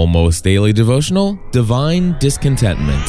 [0.00, 3.06] almost daily devotional, Divine Discontentment.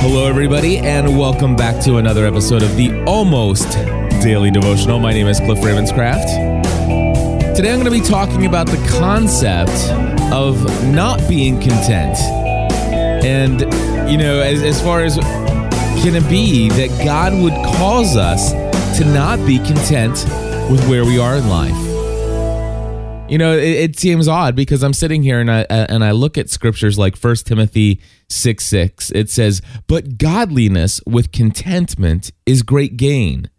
[0.00, 3.74] Hello, everybody, and welcome back to another episode of the Almost
[4.20, 4.98] Daily Devotional.
[4.98, 7.54] My name is Cliff Ravenscraft.
[7.54, 9.70] Today I'm going to be talking about the concept
[10.32, 10.60] of
[10.92, 12.18] not being content.
[13.24, 13.60] And,
[14.10, 15.16] you know, as, as far as
[16.02, 18.52] can it be that God would cause us
[18.98, 20.24] to not be content
[20.70, 21.76] with where we are in life?
[23.30, 26.36] You know, it, it, seems odd because I'm sitting here and I and I look
[26.36, 29.10] at scriptures like 1 Timothy 6 6.
[29.12, 33.50] It says, But godliness with contentment is great gain.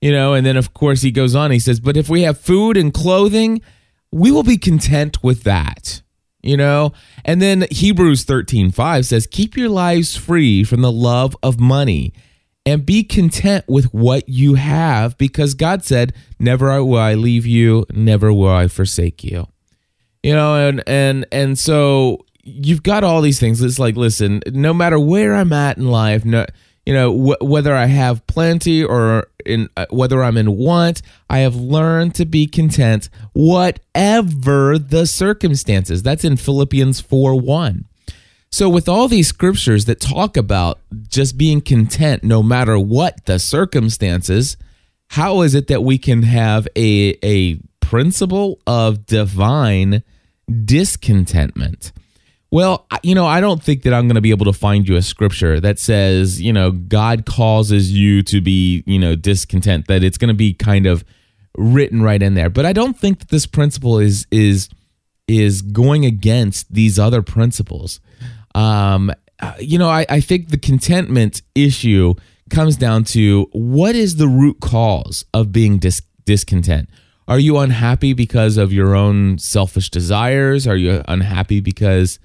[0.00, 2.38] You know, and then of course he goes on, he says, But if we have
[2.38, 3.60] food and clothing,
[4.12, 6.02] we will be content with that
[6.48, 6.92] you know?
[7.24, 12.12] And then hebrews 13 5 says keep your lives free from the love of money
[12.64, 17.86] and be content with what you have because god said never will i leave you
[17.92, 19.46] never will i forsake you
[20.22, 23.62] you know and and and so you've got all these things.
[23.62, 26.46] It's like listen no matter where i'm at in life no
[26.88, 31.40] you know wh- whether i have plenty or in uh, whether i'm in want i
[31.40, 36.02] have learned to be content whatever the circumstances.
[36.02, 37.84] That's in philippians 4 1
[38.50, 43.38] so with all these scriptures that talk about just being content no matter what the
[43.38, 44.56] circumstances
[45.08, 50.02] how is it that we can have a a principle of divine
[50.64, 51.92] discontentment
[52.50, 54.96] well, you know, I don't think that I'm going to be able to find you
[54.96, 60.02] a scripture that says, you know, God causes you to be, you know, discontent, that
[60.02, 61.04] it's going to be kind of
[61.56, 62.48] written right in there.
[62.48, 64.68] But I don't think that this principle is is
[65.26, 68.00] is going against these other principles.
[68.54, 69.12] Um,
[69.58, 72.14] you know, I, I think the contentment issue
[72.48, 76.88] comes down to what is the root cause of being dis- discontent?
[77.26, 80.66] Are you unhappy because of your own selfish desires?
[80.66, 82.18] Are you unhappy because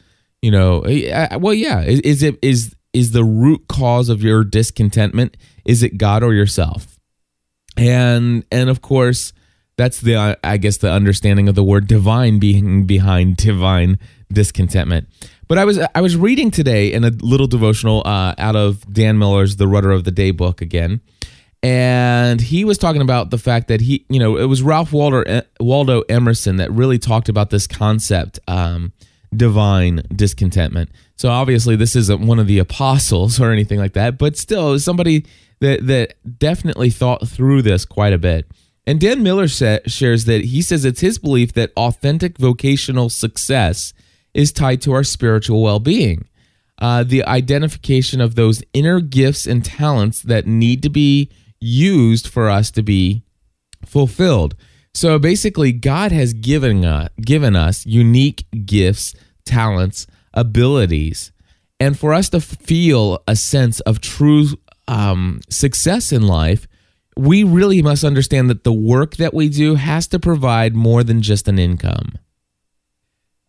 [0.43, 1.81] you know eh, well yeah.
[1.81, 6.33] Is, is it is is the root cause of your discontentment is it god or
[6.33, 6.99] yourself?
[7.77, 9.33] And and of course
[9.77, 13.97] that's the i guess the understanding of the word divine being behind divine
[14.31, 15.07] discontentment.
[15.47, 19.17] But i was i was reading today in a little devotional uh, out of dan
[19.17, 21.01] miller's the rudder of the day book again.
[21.63, 25.21] And he was talking about the fact that he you know it was ralph waldo
[25.21, 28.91] eh, waldo emerson that really talked about this concept um,
[29.37, 30.89] divine discontentment.
[31.15, 35.25] So obviously this isn't one of the apostles or anything like that, but still somebody
[35.59, 38.45] that that definitely thought through this quite a bit.
[38.85, 43.93] And Dan Miller sa- shares that he says it's his belief that authentic vocational success
[44.33, 46.27] is tied to our spiritual well-being.
[46.79, 51.29] Uh, the identification of those inner gifts and talents that need to be
[51.61, 53.23] used for us to be
[53.85, 54.55] fulfilled.
[54.93, 59.15] So basically, God has given us, given us unique gifts,
[59.45, 61.31] talents, abilities.
[61.79, 64.47] And for us to feel a sense of true
[64.87, 66.67] um, success in life,
[67.17, 71.21] we really must understand that the work that we do has to provide more than
[71.21, 72.13] just an income.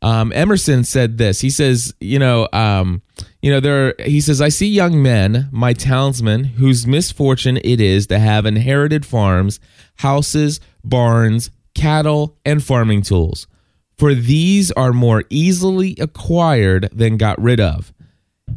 [0.04, 1.40] Um, Emerson said this.
[1.40, 3.00] He says, you know, um,
[3.40, 3.94] you know, there.
[3.98, 9.06] He says, I see young men, my townsmen, whose misfortune it is to have inherited
[9.06, 9.60] farms,
[9.96, 13.46] houses, barns, cattle, and farming tools.
[13.96, 17.94] For these are more easily acquired than got rid of.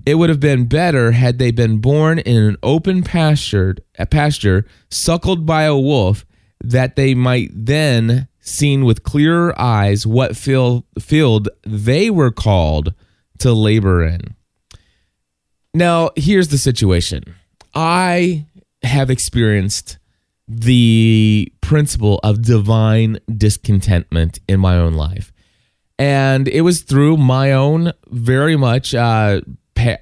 [0.06, 4.66] It would have been better had they been born in an open pasture, a pasture
[4.91, 6.25] suckled by a wolf,
[6.62, 12.94] that they might then seen with clearer eyes what field, field they were called
[13.40, 14.35] to labor in.
[15.74, 17.35] Now, here's the situation
[17.75, 18.46] I
[18.84, 19.97] have experienced
[20.47, 25.31] the principle of divine discontentment in my own life.
[26.00, 29.41] And it was through my own very much, uh,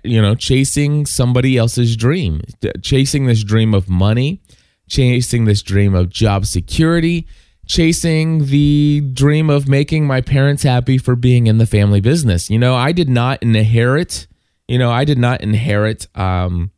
[0.03, 2.41] you know, chasing somebody else's dream,
[2.81, 4.41] chasing this dream of money,
[4.88, 7.27] chasing this dream of job security,
[7.65, 12.50] chasing the dream of making my parents happy for being in the family business.
[12.50, 14.27] You know, I did not inherit,
[14.67, 16.71] you know, I did not inherit um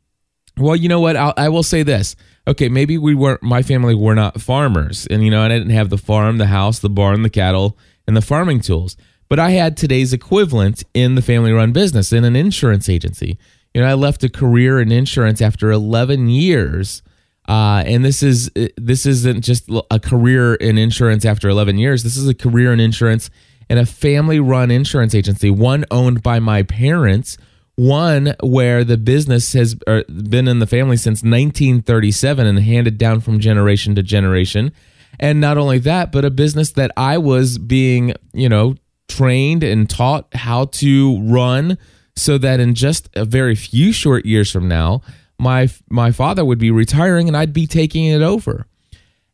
[0.60, 1.16] well, you know what?
[1.16, 2.16] I'll, I will say this.
[2.48, 5.90] Okay, maybe we weren't my family were not farmers and you know, I didn't have
[5.90, 8.98] the farm, the house, the barn, the cattle, and the farming tools.
[9.30, 13.38] But I had today's equivalent in the family run business in an insurance agency.
[13.74, 17.04] You know, I left a career in insurance after 11 years
[17.48, 22.04] uh, and this is this isn't just a career in insurance after 11 years.
[22.04, 23.30] This is a career in insurance
[23.70, 27.38] in a family-run insurance agency, one owned by my parents,
[27.76, 33.40] One where the business has been in the family since 1937 and handed down from
[33.40, 34.72] generation to generation.
[35.20, 38.76] And not only that, but a business that I was being, you know,
[39.08, 41.78] trained and taught how to run
[42.16, 45.02] so that in just a very few short years from now,
[45.40, 48.66] my my father would be retiring and I'd be taking it over.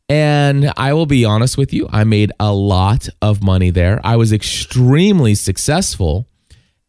[0.09, 4.01] And I will be honest with you, I made a lot of money there.
[4.03, 6.27] I was extremely successful.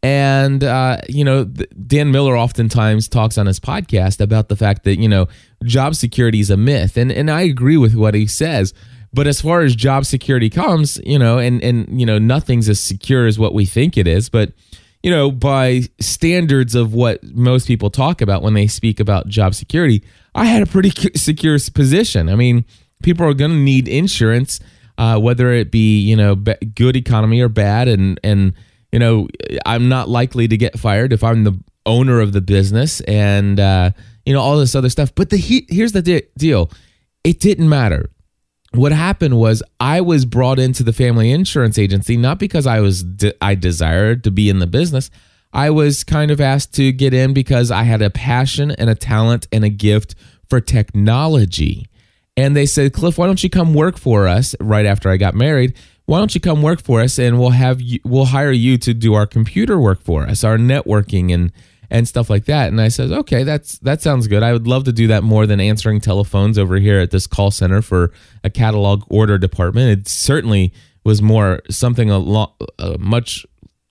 [0.03, 4.99] And, uh, you know, Dan Miller oftentimes talks on his podcast about the fact that,
[4.99, 5.29] you know,
[5.65, 6.99] job security is a myth.
[6.99, 8.75] And, and I agree with what he says.
[9.15, 12.81] But as far as job security comes, you know, and, and, you know, nothing's as
[12.81, 14.29] secure as what we think it is.
[14.29, 14.53] But,
[15.05, 19.55] you know, by standards of what most people talk about when they speak about job
[19.55, 20.03] security,
[20.35, 22.31] I had a pretty secure position.
[22.31, 22.65] I mean,
[23.03, 24.61] people are going to need insurance,
[24.97, 28.55] uh, whether it be you know good economy or bad, and and
[28.93, 29.29] you know
[29.67, 33.91] I'm not likely to get fired if I'm the owner of the business, and uh,
[34.25, 35.15] you know all this other stuff.
[35.15, 36.71] But the he, here's the de- deal:
[37.25, 38.09] it didn't matter.
[38.75, 43.05] What happened was I was brought into the family insurance agency not because I was
[43.05, 45.11] de- I desired to be in the business.
[45.53, 48.97] I was kind of asked to get in because I had a passion and a
[48.97, 50.17] talent and a gift
[50.51, 51.87] for technology.
[52.37, 55.35] And they said, Cliff, why don't you come work for us right after I got
[55.35, 55.77] married?
[56.07, 58.93] Why don't you come work for us and we'll have you, we'll hire you to
[58.93, 61.53] do our computer work for us, our networking and
[61.95, 62.67] and stuff like that.
[62.71, 64.43] And I said, okay, that's that sounds good.
[64.43, 67.53] I would love to do that more than answering telephones over here at this call
[67.53, 68.11] center for
[68.43, 70.01] a catalog order department.
[70.01, 70.73] It certainly
[71.05, 73.47] was more something a lot uh, much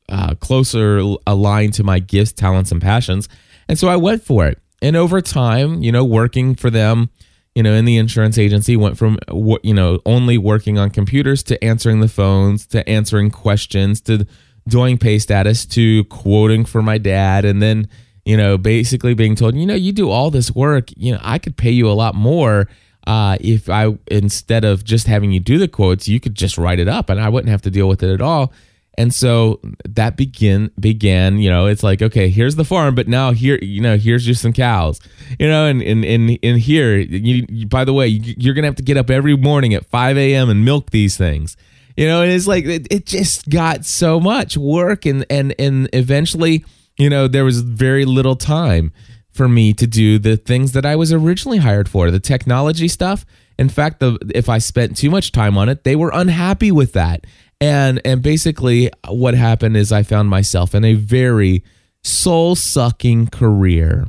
[0.09, 3.29] uh, closer aligned to my gifts, talents, and passions.
[3.69, 4.59] And so I went for it.
[4.81, 7.09] And over time, you know, working for them
[7.55, 9.17] you know, in the insurance agency, went from
[9.63, 14.25] you know only working on computers to answering the phones to answering questions to
[14.68, 17.88] doing pay status to quoting for my dad, and then
[18.25, 21.39] you know basically being told, you know, you do all this work, you know, I
[21.39, 22.68] could pay you a lot more
[23.06, 26.80] uh, if I instead of just having you do the quotes, you could just write
[26.80, 28.54] it up, and I wouldn't have to deal with it at all.
[28.95, 33.31] And so that begin began, you know, it's like, okay, here's the farm, but now
[33.31, 35.00] here, you know, here's just some cows,
[35.39, 38.75] you know, and and and, in here, you, you, by the way, you're gonna have
[38.75, 40.50] to get up every morning at 5 a.m.
[40.50, 41.57] and milk these things,
[41.95, 45.89] you know, and it's like it, it just got so much work, and and and
[45.93, 46.65] eventually,
[46.97, 48.91] you know, there was very little time
[49.31, 53.25] for me to do the things that I was originally hired for, the technology stuff.
[53.57, 56.93] In fact, the if I spent too much time on it, they were unhappy with
[56.93, 57.25] that
[57.63, 61.63] and and basically what happened is I found myself in a very
[62.03, 64.07] soul sucking career.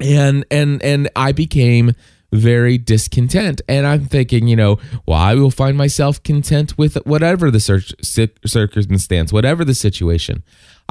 [0.00, 1.92] And and and I became
[2.32, 3.60] very discontent.
[3.68, 9.32] And I'm thinking, you know, well, I will find myself content with whatever the circumstance,
[9.32, 10.42] whatever the situation.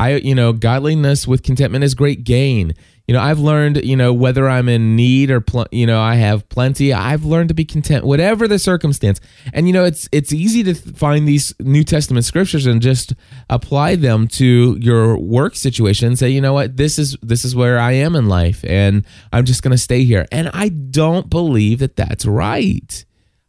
[0.01, 2.73] I, you know, godliness with contentment is great gain.
[3.07, 6.15] You know i've learned you know whether i'm in need or pl- you know i
[6.15, 9.19] have plenty i've learned to be content whatever the circumstance.
[9.51, 13.13] And you know it's it's easy to find these new testament scriptures and just
[13.49, 16.77] apply them to your work situation and say you know what?
[16.77, 20.05] This is this is where i am in life and i'm just going to stay
[20.05, 20.25] here.
[20.31, 23.03] And i don't believe that that's right.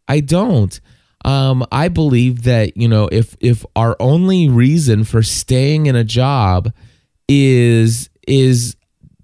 [0.08, 0.80] I don't
[1.24, 6.04] um, I believe that you know if if our only reason for staying in a
[6.04, 6.72] job
[7.28, 8.76] is is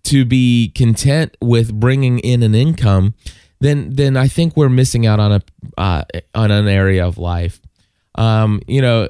[0.04, 3.14] to be content with bringing in an income,
[3.60, 5.42] then then I think we're missing out on a
[5.76, 7.60] uh, on an area of life.
[8.14, 9.08] Um, you know,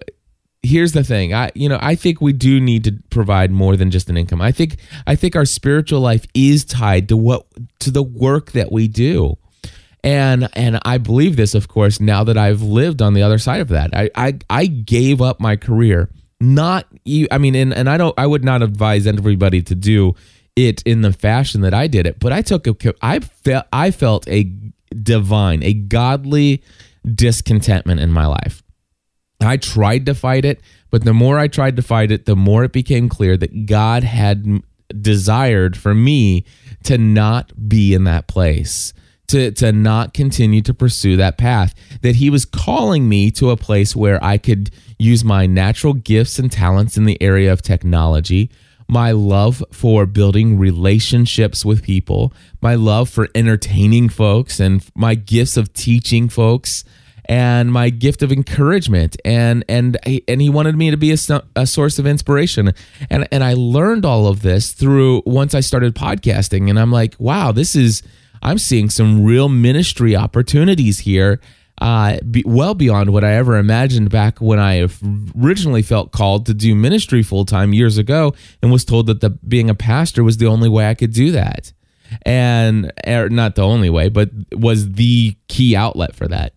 [0.63, 1.35] here's the thing.
[1.35, 4.41] I you know I think we do need to provide more than just an income.
[4.41, 7.47] I think I think our spiritual life is tied to what
[7.81, 9.37] to the work that we do.
[10.05, 13.61] And and I believe this, of course, now that I've lived on the other side
[13.61, 13.95] of that.
[13.95, 16.11] I I, I gave up my career.
[16.41, 17.27] Not you.
[17.31, 18.17] I mean, and, and I don't.
[18.19, 20.15] I would not advise everybody to do
[20.55, 23.91] it in the fashion that I did it, but I took a I felt I
[23.91, 24.45] felt a
[25.03, 26.63] divine, a godly
[27.15, 28.63] discontentment in my life.
[29.41, 32.65] I tried to fight it, but the more I tried to fight it, the more
[32.65, 34.63] it became clear that God had
[35.01, 36.45] desired for me
[36.85, 38.93] to not be in that place.
[39.29, 43.59] To, to not continue to pursue that path, that he was calling me to a
[43.59, 48.51] place where I could use my natural gifts and talents in the area of technology,
[48.89, 52.33] my love for building relationships with people,
[52.63, 56.85] my love for entertaining folks, and my gifts of teaching folks
[57.29, 61.19] and my gift of encouragement and and and he wanted me to be a,
[61.55, 62.73] a source of inspiration.
[63.11, 67.15] And and I learned all of this through once I started podcasting and I'm like
[67.19, 68.03] wow this is
[68.43, 71.41] I'm seeing some real ministry opportunities here
[71.81, 74.89] uh, be, well beyond what I ever imagined back when I
[75.39, 79.31] originally felt called to do ministry full time years ago and was told that the,
[79.31, 81.73] being a pastor was the only way I could do that.
[82.23, 86.55] And er, not the only way, but was the key outlet for that.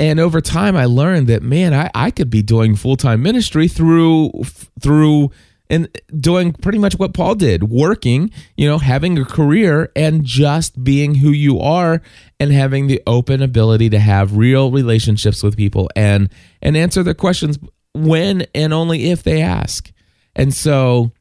[0.00, 3.68] And over time, I learned that, man, I, I could be doing full time ministry
[3.68, 4.32] through,
[4.80, 5.30] through,
[5.70, 10.82] and doing pretty much what Paul did, working, you know, having a career and just
[10.82, 12.02] being who you are
[12.40, 16.28] and having the open ability to have real relationships with people and
[16.60, 17.58] and answer their questions
[17.94, 19.92] when and only if they ask.
[20.34, 21.12] And so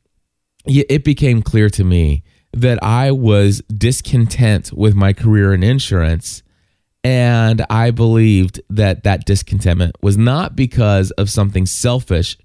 [0.66, 6.44] it became clear to me that I was discontent with my career in insurance
[7.04, 12.38] and I believed that that discontentment was not because of something selfish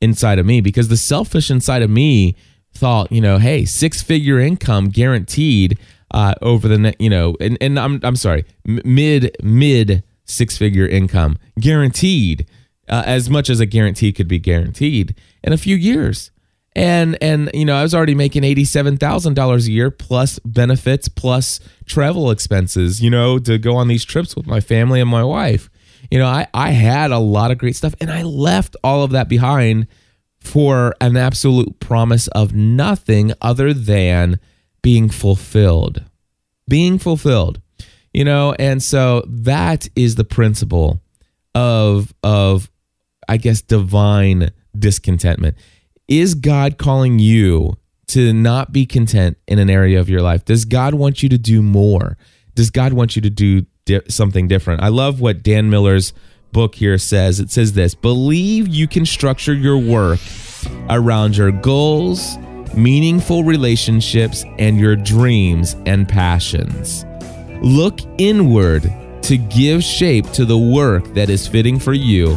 [0.00, 2.36] inside of me because the selfish inside of me
[2.72, 5.78] thought, you know, hey, six figure income guaranteed
[6.12, 10.86] uh, over the next, you know, and, and I'm I'm sorry, mid mid six figure
[10.86, 12.46] income guaranteed,
[12.88, 16.30] uh, as much as a guarantee could be guaranteed in a few years.
[16.76, 20.38] And and you know, I was already making eighty seven thousand dollars a year plus
[20.40, 25.10] benefits plus travel expenses, you know, to go on these trips with my family and
[25.10, 25.68] my wife
[26.10, 29.10] you know, I, I had a lot of great stuff and I left all of
[29.12, 29.86] that behind
[30.40, 34.40] for an absolute promise of nothing other than
[34.82, 36.04] being fulfilled.
[36.68, 37.60] Being fulfilled.
[38.12, 41.00] You know, and so that is the principle
[41.54, 42.70] of of
[43.28, 45.56] I guess divine discontentment.
[46.08, 47.76] Is God calling you
[48.08, 50.44] to not be content in an area of your life?
[50.44, 52.18] Does God want you to do more?
[52.54, 54.82] Does God want you to do di- something different.
[54.82, 56.12] I love what Dan Miller's
[56.52, 57.40] book here says.
[57.40, 60.20] It says this Believe you can structure your work
[60.88, 62.38] around your goals,
[62.74, 67.04] meaningful relationships, and your dreams and passions.
[67.62, 68.82] Look inward
[69.22, 72.34] to give shape to the work that is fitting for you,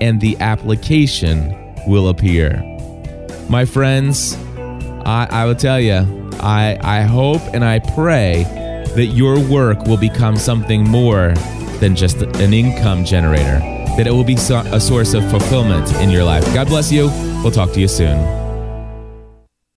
[0.00, 1.54] and the application
[1.86, 2.62] will appear.
[3.48, 4.36] My friends,
[5.06, 8.44] I, I will tell you, I, I hope and I pray
[8.94, 11.34] that your work will become something more
[11.80, 13.58] than just an income generator,
[13.96, 16.44] that it will be a source of fulfillment in your life.
[16.54, 17.08] God bless you.
[17.42, 18.47] We'll talk to you soon.